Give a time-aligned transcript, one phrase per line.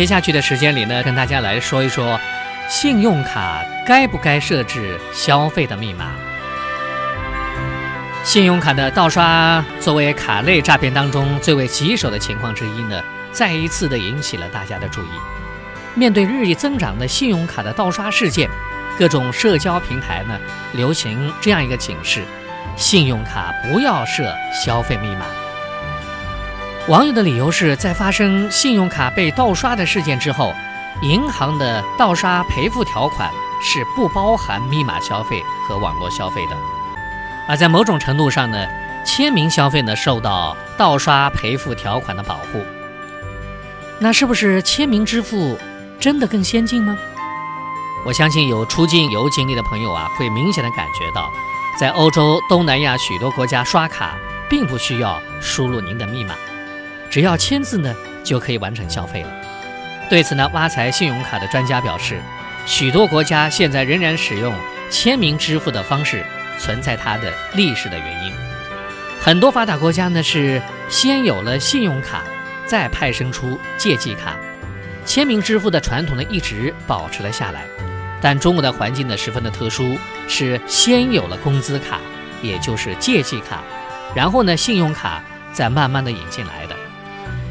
[0.00, 2.18] 接下去的时间里呢，跟大家来说一说，
[2.70, 6.12] 信用卡该不该设置消费的密码？
[8.24, 12.98] 信用卡的盗刷作为卡类诈骗当中最为棘手的情况之一呢，
[13.30, 15.10] 再一次的引起了大家的注意。
[15.94, 18.48] 面对日益增长的信用卡的盗刷事件，
[18.98, 20.40] 各种社交平台呢
[20.72, 22.22] 流行这样一个警示：
[22.74, 25.26] 信用卡不要设消费密码。
[26.88, 30.52] 网友的理由是在发生信用卡被盗刷的事件之后，
[31.02, 33.30] 银行的盗刷赔付条款
[33.62, 36.56] 是不包含密码消费和网络消费的。
[37.46, 38.66] 而在某种程度上呢，
[39.04, 42.64] 签名消费呢受到盗刷赔付条款的保护。
[43.98, 45.58] 那是不是签名支付
[46.00, 46.96] 真的更先进吗？
[48.06, 51.30] 我相信有出境游经历的朋友啊，会明显的感觉到，
[51.78, 54.16] 在欧洲、东南亚许多国家刷卡
[54.48, 56.34] 并不需要输入您的密码，
[57.10, 57.94] 只要签字呢
[58.24, 59.30] 就可以完成消费了。
[60.08, 62.20] 对此呢，挖财信用卡的专家表示，
[62.64, 64.54] 许多国家现在仍然使用
[64.88, 66.24] 签名支付的方式。
[66.58, 68.30] 存在它的历史的原因，
[69.18, 72.22] 很多发达国家呢是先有了信用卡，
[72.66, 74.36] 再派生出借记卡，
[75.06, 77.64] 签名支付的传统呢一直保持了下来。
[78.20, 79.96] 但中国的环境呢十分的特殊，
[80.28, 81.98] 是先有了工资卡，
[82.42, 83.64] 也就是借记卡，
[84.14, 86.76] 然后呢信用卡再慢慢的引进来的。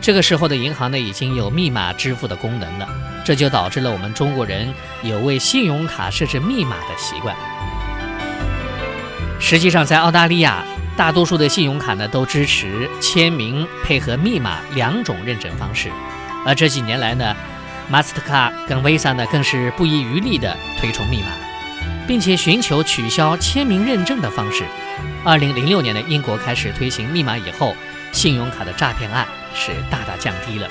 [0.00, 2.88] 这个时候的银行呢已经有密码支付的功能了，
[3.24, 7.34] 这就导致了我们中国人有为信用卡设置密码的习惯。
[9.40, 10.64] 实际上，在澳大利亚，
[10.96, 15.90] 大多数的信用卡呢都支持签名配合密码两种认证方式。
[16.44, 17.34] 而这几年来呢
[17.90, 21.28] ，Mastercard 跟 Visa 呢更是不遗余力地推崇密码，
[22.06, 24.64] 并且寻求取消签名认证的方式。
[25.24, 27.74] 二零零六年的英国开始推行密码以后，
[28.16, 30.66] 信用卡的诈骗案是大大降低了。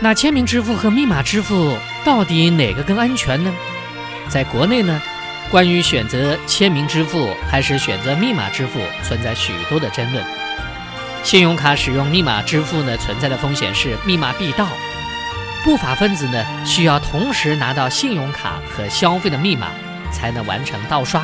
[0.00, 3.52] 那签名支付和密码支付到底哪个更安全呢？
[4.28, 5.00] 在国内呢？
[5.52, 10.24] 关于选择签名支付还是选择密码支付，存在许多的争论。
[11.22, 14.66] 信用卡使用密码支付呢，存在的风险是密码必盗，
[15.62, 19.68] 不法分子呢需要同时拿到信用卡和消费的密码
[20.10, 21.22] 才能完成盗刷。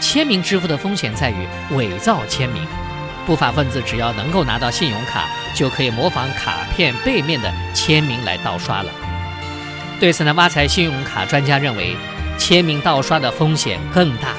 [0.00, 2.66] 签名支付的风险在于伪造签名，
[3.26, 8.90] 不法分子只要能够拿到信用卡，就可以模仿卡片背面的签名来盗刷了。
[10.00, 11.96] 对此呢，挖财信用卡专家认为。
[12.36, 14.30] 签名盗刷的风险更大，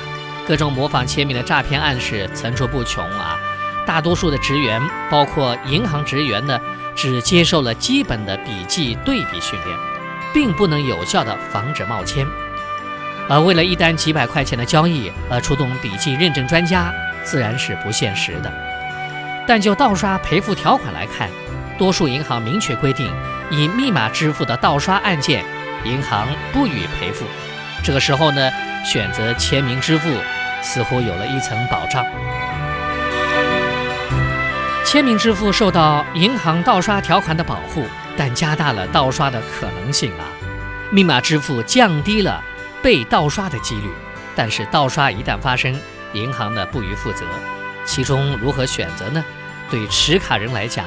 [0.45, 3.39] 各种模仿签名的诈骗案是层出不穷啊！
[3.85, 4.79] 大多数的职员，
[5.09, 6.59] 包括银行职员呢，
[6.93, 9.77] 只接受了基本的笔记对比训练，
[10.33, 12.27] 并不能有效的防止冒签。
[13.27, 16.93] 而为了一单几百块钱的交易而出动笔记认证专家，
[17.23, 18.51] 自然是不现实的。
[19.47, 21.29] 但就盗刷赔付条款来看，
[21.77, 23.11] 多数银行明确规定，
[23.49, 25.43] 以密码支付的盗刷案件，
[25.83, 27.25] 银行不予赔付。
[27.83, 28.51] 这个时候呢，
[28.83, 30.09] 选择签名支付
[30.61, 32.05] 似乎有了一层保障。
[34.83, 40.25] 签名支付受到银行盗刷条款的保护，但加大了盗刷的可能性啊。
[40.91, 42.41] 密码支付降低了
[42.85, 43.89] 被盗刷的几率，
[44.35, 45.75] 但是盗刷一旦发生，
[46.13, 47.25] 银行呢不予负责。
[47.83, 49.25] 其中如何选择呢？
[49.71, 50.85] 对持卡人来讲，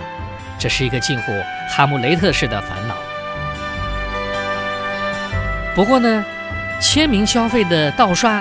[0.60, 1.32] 这是一个近乎
[1.68, 2.94] 哈姆雷特式的烦恼。
[5.74, 6.24] 不过呢。
[6.80, 8.40] 签名消费的盗刷，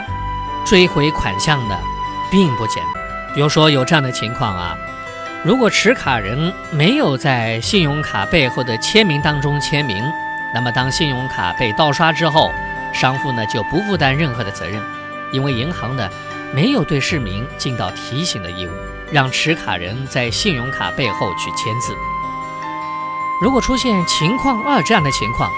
[0.64, 1.76] 追回款项呢
[2.30, 3.04] 并不简单。
[3.34, 4.78] 比如说有这样的情况啊，
[5.44, 10.04] 如果持卡人没有在信用卡背后的签名当中签名，
[10.54, 12.52] 那么当信用卡被盗刷之后，
[13.00, 14.82] 商户呢就不负担任何的责任，
[15.32, 16.10] 因为银行呢
[16.54, 18.72] 没有对市民尽到提醒的义务，
[19.12, 21.94] 让持卡人在信用卡背后去签字。
[23.42, 25.52] 如果出现情况二这样的情况。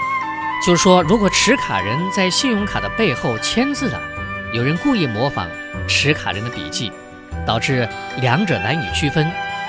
[0.62, 3.98] 就是说，如果持卡人在信用卡的背后签字了，
[4.52, 5.48] 有人故意模仿
[5.88, 6.92] 持卡人的笔迹，
[7.46, 7.88] 导致
[8.20, 9.26] 两者难以区分，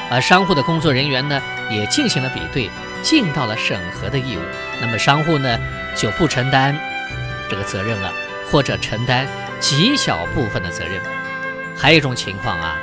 [0.09, 2.69] 而商户的工作人员呢也进行了比对，
[3.01, 4.41] 尽到了审核的义务，
[4.81, 5.57] 那么商户呢
[5.95, 6.77] 就不承担
[7.51, 8.13] 这个责任了，
[8.49, 9.27] 或者承担
[9.59, 11.01] 极小部分的责任。
[11.75, 12.79] 还有一种情况啊，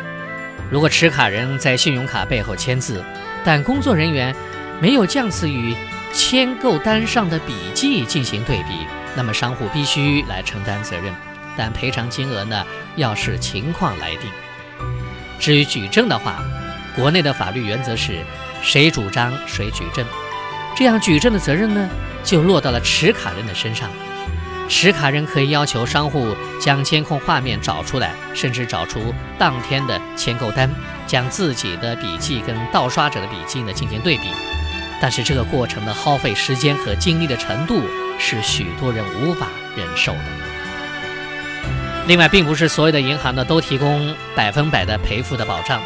[0.71, 3.03] 如果持卡人在信用卡背后签字，
[3.43, 4.37] 但工作人员
[4.79, 5.75] 没有将此与
[6.13, 8.87] 签购单上的笔记进行对比，
[9.17, 11.15] 那么商户必须来承担责任，
[11.57, 12.67] 但赔偿金额呢
[12.97, 14.31] 要视情况来定。
[15.41, 16.43] 至于举证的话，
[16.95, 18.19] 国内的法律原则是
[18.61, 20.05] 谁主张谁举证，
[20.77, 21.89] 这样举证的责任呢
[22.23, 23.89] 就落到了持卡人的身上。
[24.69, 30.71] 持卡人可以要求商户将监控画面找出来，甚至找出当天的签购单，
[31.07, 34.29] 将自己的笔记跟盗刷者的笔记呢进行对比。
[35.01, 37.81] 但是这个过程的耗费时间和精力的程度
[38.19, 40.19] 是许多人无法忍受的。
[42.07, 45.81] 另外，并不是所有的银行呢都提供百分百的赔付的保障。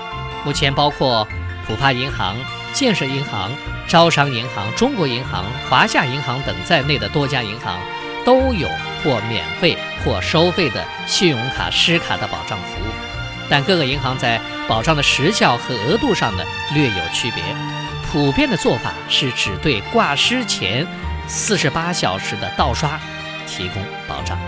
[0.45, 1.27] 目前，包括
[1.67, 2.37] 浦发银行、
[2.73, 3.51] 建设银行、
[3.87, 7.79] 招商银行、中国银行、华夏银行等在内的多家银行
[8.25, 8.69] 都有
[9.03, 12.93] 或免费或收费的信用卡失卡的保障服务，
[13.49, 17.43] 但各个银行在保障的时效和额度上呢略有区别。
[18.11, 20.87] 普遍的做法是只对挂失前
[21.27, 23.01] 四十八小时的盗刷
[23.47, 24.39] 提供保障。